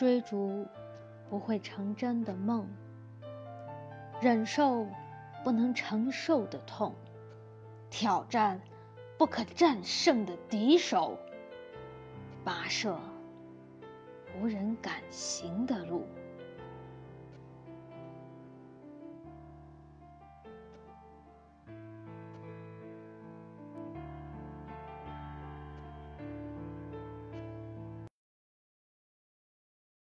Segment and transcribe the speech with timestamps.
[0.00, 0.66] 追逐
[1.28, 2.66] 不会成真的梦
[4.18, 4.86] 忍受
[5.44, 6.94] 不能承受的痛
[7.90, 8.62] 挑战
[9.18, 11.18] 不可战胜的敌手
[12.46, 12.98] 跋涉
[14.40, 15.99] 无人敢行的路。